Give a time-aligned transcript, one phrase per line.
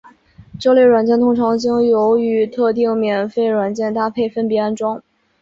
[0.59, 5.03] 这类软件通常经由与特定免费软件搭配分别安装。